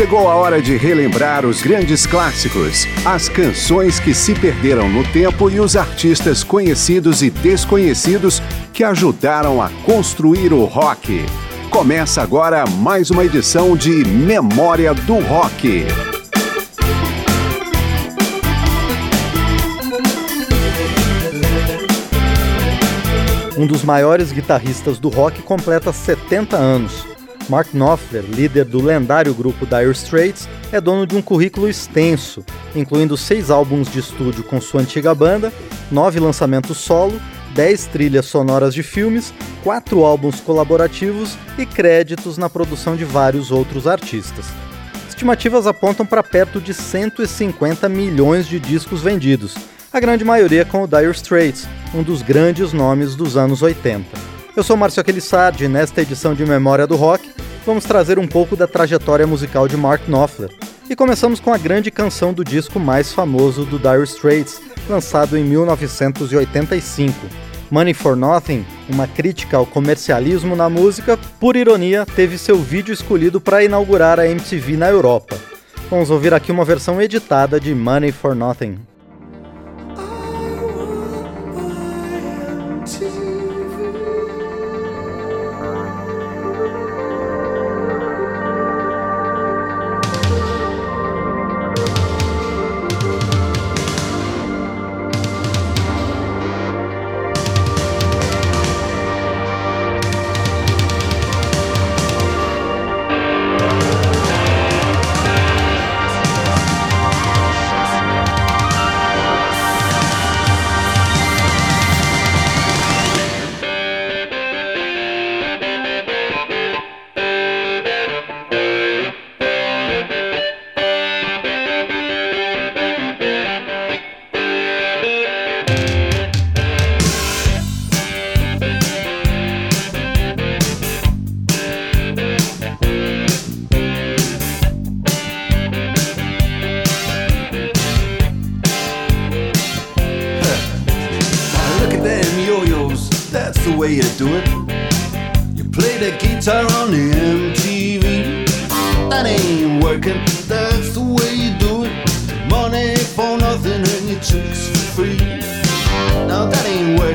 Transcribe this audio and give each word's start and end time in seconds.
Chegou 0.00 0.30
a 0.30 0.34
hora 0.34 0.62
de 0.62 0.78
relembrar 0.78 1.44
os 1.44 1.60
grandes 1.60 2.06
clássicos, 2.06 2.86
as 3.04 3.28
canções 3.28 4.00
que 4.00 4.14
se 4.14 4.34
perderam 4.34 4.88
no 4.88 5.04
tempo 5.06 5.50
e 5.50 5.60
os 5.60 5.76
artistas 5.76 6.42
conhecidos 6.42 7.20
e 7.22 7.28
desconhecidos 7.28 8.40
que 8.72 8.82
ajudaram 8.82 9.60
a 9.60 9.68
construir 9.84 10.54
o 10.54 10.64
rock. 10.64 11.20
Começa 11.68 12.22
agora 12.22 12.64
mais 12.78 13.10
uma 13.10 13.26
edição 13.26 13.76
de 13.76 13.90
Memória 14.06 14.94
do 14.94 15.18
Rock. 15.18 15.84
Um 23.54 23.66
dos 23.66 23.84
maiores 23.84 24.32
guitarristas 24.32 24.98
do 24.98 25.10
rock 25.10 25.42
completa 25.42 25.92
70 25.92 26.56
anos 26.56 27.06
Mark 27.50 27.74
Knopfler, 27.76 28.22
líder 28.24 28.64
do 28.64 28.80
lendário 28.80 29.34
grupo 29.34 29.66
Dire 29.66 29.90
Straits, 29.90 30.48
é 30.70 30.80
dono 30.80 31.04
de 31.04 31.16
um 31.16 31.20
currículo 31.20 31.68
extenso, 31.68 32.44
incluindo 32.76 33.16
seis 33.16 33.50
álbuns 33.50 33.90
de 33.90 33.98
estúdio 33.98 34.44
com 34.44 34.60
sua 34.60 34.80
antiga 34.82 35.12
banda, 35.16 35.52
nove 35.90 36.20
lançamentos 36.20 36.78
solo, 36.78 37.20
dez 37.52 37.86
trilhas 37.86 38.26
sonoras 38.26 38.72
de 38.72 38.84
filmes, 38.84 39.34
quatro 39.64 40.04
álbuns 40.04 40.38
colaborativos 40.40 41.36
e 41.58 41.66
créditos 41.66 42.38
na 42.38 42.48
produção 42.48 42.94
de 42.94 43.04
vários 43.04 43.50
outros 43.50 43.88
artistas. 43.88 44.46
Estimativas 45.08 45.66
apontam 45.66 46.06
para 46.06 46.22
perto 46.22 46.60
de 46.60 46.72
150 46.72 47.88
milhões 47.88 48.46
de 48.46 48.60
discos 48.60 49.02
vendidos, 49.02 49.56
a 49.92 49.98
grande 49.98 50.24
maioria 50.24 50.64
com 50.64 50.84
o 50.84 50.86
Dire 50.86 51.10
Straits, 51.10 51.66
um 51.92 52.04
dos 52.04 52.22
grandes 52.22 52.72
nomes 52.72 53.16
dos 53.16 53.36
anos 53.36 53.60
80. 53.60 54.30
Eu 54.56 54.62
sou 54.64 54.76
Márcio 54.76 55.00
Aquilissardi 55.00 55.64
e 55.64 55.68
nesta 55.68 56.02
edição 56.02 56.34
de 56.34 56.44
Memória 56.44 56.86
do 56.86 56.96
Rock 56.96 57.28
vamos 57.70 57.84
trazer 57.84 58.18
um 58.18 58.26
pouco 58.26 58.56
da 58.56 58.66
trajetória 58.66 59.24
musical 59.28 59.68
de 59.68 59.76
Mark 59.76 60.04
Knopfler. 60.08 60.50
E 60.88 60.96
começamos 60.96 61.38
com 61.38 61.52
a 61.54 61.56
grande 61.56 61.88
canção 61.88 62.32
do 62.32 62.42
disco 62.42 62.80
mais 62.80 63.12
famoso 63.12 63.64
do 63.64 63.78
Dire 63.78 64.02
Straits, 64.02 64.60
lançado 64.88 65.38
em 65.38 65.44
1985. 65.44 67.14
Money 67.70 67.94
for 67.94 68.16
Nothing, 68.16 68.66
uma 68.88 69.06
crítica 69.06 69.56
ao 69.56 69.64
comercialismo 69.64 70.56
na 70.56 70.68
música, 70.68 71.16
por 71.38 71.54
ironia, 71.54 72.04
teve 72.16 72.36
seu 72.38 72.58
vídeo 72.58 72.92
escolhido 72.92 73.40
para 73.40 73.62
inaugurar 73.62 74.18
a 74.18 74.26
MTV 74.26 74.76
na 74.76 74.88
Europa. 74.88 75.36
Vamos 75.88 76.10
ouvir 76.10 76.34
aqui 76.34 76.50
uma 76.50 76.64
versão 76.64 77.00
editada 77.00 77.60
de 77.60 77.72
Money 77.72 78.10
for 78.10 78.34
Nothing. 78.34 78.80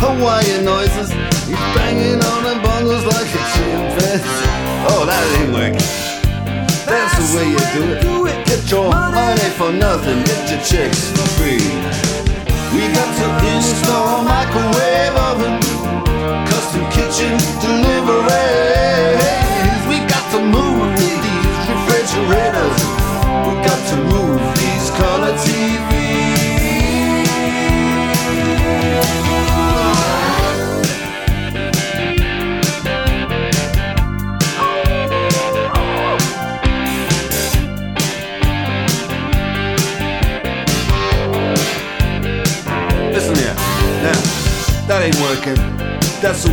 Hawaiian 0.00 0.64
noises. 0.64 1.12
He's 1.44 1.60
banging 1.76 2.24
on 2.24 2.40
the 2.48 2.56
bongos 2.64 3.04
like 3.04 3.28
a 3.36 3.42
chimpanzee. 3.52 4.48
Oh, 4.88 5.04
that 5.04 5.20
ain't 5.44 5.52
working. 5.52 5.86
That's 6.88 7.12
the 7.20 7.26
way 7.36 7.46
you 7.52 7.60
do 8.08 8.24
it. 8.24 8.36
Get 8.48 8.64
your 8.72 8.88
money 8.88 9.48
for 9.60 9.70
nothing. 9.70 10.24
Get 10.24 10.42
your 10.52 10.62
chicks 10.64 11.04
for 11.12 11.28
free. 11.36 11.60
We 12.72 12.82
got 12.96 13.10
to 13.20 13.26
install 13.52 14.24
microwave 14.24 15.16
oven, 15.28 15.60
custom 16.48 16.82
kitchen 16.96 17.36
deliveries. 17.60 19.20
We 19.84 20.00
got 20.08 20.24
to 20.32 20.40
move 20.40 20.96
with 20.96 21.16
these 21.28 21.56
refrigerators. 21.68 22.76
We 23.44 23.52
got 23.68 23.80
to 23.92 23.96
move. 24.08 24.19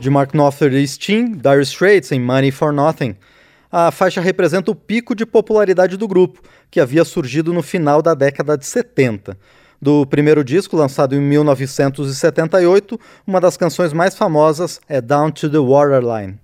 de 0.00 0.08
Mark 0.10 0.32
Knopfler 0.32 0.72
e 0.74 0.86
Sting, 0.86 1.34
Dire 1.36 1.62
Straits 1.64 2.12
em 2.12 2.20
Money 2.20 2.50
for 2.50 2.72
Nothing. 2.72 3.16
A 3.70 3.90
faixa 3.90 4.20
representa 4.20 4.70
o 4.70 4.74
pico 4.74 5.14
de 5.14 5.26
popularidade 5.26 5.96
do 5.96 6.08
grupo, 6.08 6.40
que 6.70 6.80
havia 6.80 7.04
surgido 7.04 7.52
no 7.52 7.62
final 7.62 8.00
da 8.00 8.14
década 8.14 8.56
de 8.56 8.64
70. 8.66 9.36
Do 9.80 10.06
primeiro 10.06 10.42
disco, 10.42 10.76
lançado 10.76 11.14
em 11.14 11.20
1978, 11.20 12.98
uma 13.26 13.40
das 13.40 13.56
canções 13.56 13.92
mais 13.92 14.14
famosas 14.16 14.80
é 14.88 15.00
Down 15.00 15.30
to 15.30 15.50
the 15.50 15.58
Waterline. 15.58 16.38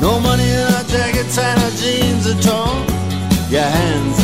No 0.00 0.20
money 0.20 0.48
in 0.48 0.74
our 0.74 0.84
jackets 0.84 1.36
and 1.38 1.60
jeans 1.76 2.26
are 2.26 2.40
torn. 2.42 2.84
Your 3.50 3.62
hands 3.62 4.23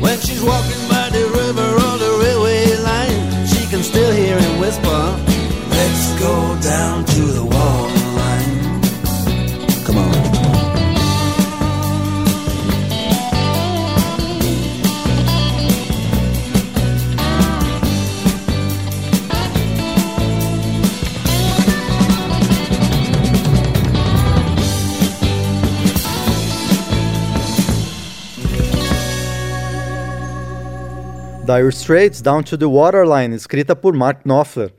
When 0.00 0.18
she's 0.20 0.42
walking. 0.42 0.71
Dire 31.58 31.68
Straits 31.70 32.22
Down 32.22 32.42
to 32.44 32.56
the 32.56 32.64
Waterline, 32.66 33.34
escrita 33.36 33.76
por 33.76 33.92
Mark 33.94 34.20
Knopfler. 34.24 34.72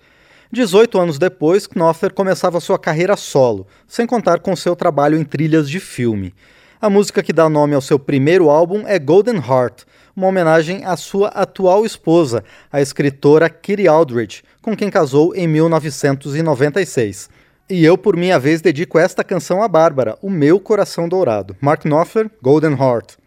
18 0.51 0.99
anos 0.99 1.19
depois, 1.19 1.67
Knopfler 1.67 2.11
começava 2.11 2.59
sua 2.59 2.79
carreira 2.79 3.15
solo, 3.15 3.67
sem 3.87 4.07
contar 4.07 4.39
com 4.39 4.55
seu 4.55 4.75
trabalho 4.75 5.15
em 5.15 5.23
trilhas 5.23 5.69
de 5.69 5.79
filme. 5.79 6.33
A 6.81 6.89
música 6.89 7.21
que 7.21 7.31
dá 7.31 7.47
nome 7.47 7.75
ao 7.75 7.81
seu 7.81 7.99
primeiro 7.99 8.49
álbum 8.49 8.87
é 8.87 8.97
Golden 8.97 9.35
Heart, 9.35 9.83
uma 10.15 10.25
homenagem 10.27 10.83
à 10.83 10.97
sua 10.97 11.27
atual 11.29 11.85
esposa, 11.85 12.43
a 12.71 12.81
escritora 12.81 13.47
Kitty 13.51 13.87
Aldrich, 13.87 14.41
com 14.59 14.75
quem 14.75 14.89
casou 14.89 15.35
em 15.35 15.47
1996. 15.47 17.29
E 17.69 17.85
eu, 17.85 17.95
por 17.99 18.17
minha 18.17 18.39
vez, 18.39 18.61
dedico 18.61 18.97
esta 18.97 19.23
canção 19.23 19.61
a 19.61 19.67
Bárbara, 19.67 20.17
O 20.23 20.29
Meu 20.29 20.59
Coração 20.59 21.07
Dourado. 21.07 21.55
Mark 21.61 21.85
Knopfler, 21.85 22.31
Golden 22.41 22.73
Heart. 22.75 23.17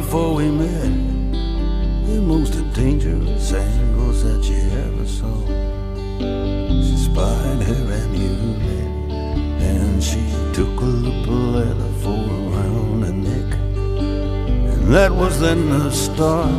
before 0.00 0.34
we 0.36 0.48
met 0.50 0.90
The 2.10 2.20
most 2.34 2.52
dangerous 2.72 3.52
angles 3.52 4.22
that 4.24 4.42
you 4.50 4.60
ever 4.84 5.06
saw 5.18 5.38
She 6.86 6.96
spied 7.08 7.60
her 7.68 7.82
amulet 8.00 8.92
And 9.72 10.02
she 10.02 10.22
took 10.54 10.74
a 10.88 10.90
lupuletta 11.04 11.90
for 12.02 12.22
around 12.38 13.02
her 13.04 13.12
neck 13.12 13.50
And 14.72 14.94
that 14.94 15.12
was 15.12 15.38
then 15.40 15.68
the 15.68 15.90
start 15.90 16.50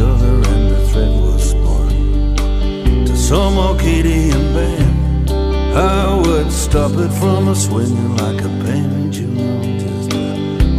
other, 0.00 0.42
and 0.52 0.70
the 0.70 0.88
thread 0.88 1.20
was 1.20 1.54
born. 1.54 3.04
To 3.06 3.16
some 3.16 3.58
Arcadian 3.58 4.52
band, 4.54 5.30
I 5.76 6.14
would 6.22 6.52
stop 6.52 6.92
it 6.92 7.10
from 7.20 7.48
a 7.48 7.54
swinging 7.54 8.16
like 8.16 8.40
a 8.40 8.48
band, 8.62 9.16
you 9.16 9.26
know, 9.26 9.62
just 9.78 10.14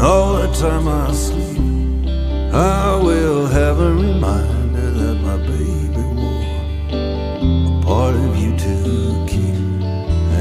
all 0.00 0.34
the 0.38 0.48
time 0.54 0.88
I 0.88 1.12
sleep, 1.12 1.58
I 2.54 2.96
will 3.02 3.46
have 3.46 3.78
a 3.78 3.92
reminder 3.92 4.88
that 5.02 5.16
my 5.28 5.36
baby 5.52 6.04
wore 6.20 6.44
a 7.42 7.82
part 7.84 8.14
of 8.14 8.30
you 8.42 8.52
to 8.66 9.26
keep. 9.30 9.54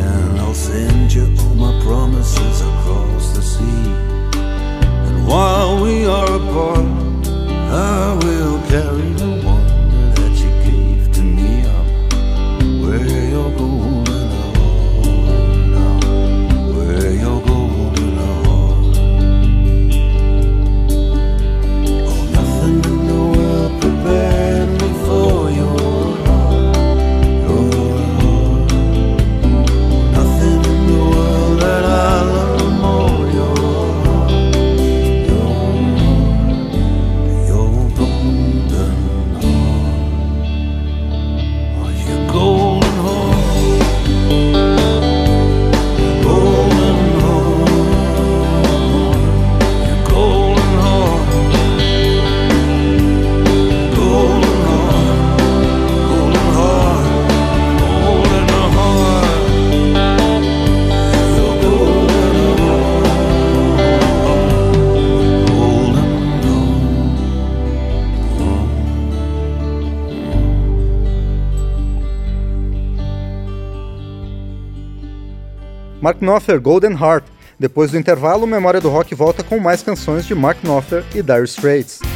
And 0.04 0.40
I'll 0.40 0.54
send 0.54 1.12
you 1.12 1.26
all 1.42 1.56
my 1.66 1.76
promises 1.84 2.62
across 2.62 3.36
the 3.36 3.42
sea. 3.42 3.90
And 5.08 5.28
while 5.28 5.84
we 5.84 6.06
are 6.06 6.32
apart, 6.40 6.86
I 7.28 8.18
will 8.24 8.56
carry 8.70 9.19
Mark 76.02 76.20
Knopfler, 76.20 76.60
Golden 76.62 76.94
Heart. 76.96 77.26
Depois 77.60 77.92
do 77.92 77.98
intervalo, 77.98 78.48
Memória 78.48 78.80
do 78.80 78.90
Rock 78.90 79.14
volta 79.14 79.44
com 79.44 79.60
mais 79.60 79.82
canções 79.82 80.26
de 80.26 80.34
Mark 80.34 80.64
Knopfler 80.64 81.04
e 81.14 81.22
Dire 81.22 81.44
Straits. 81.44 82.09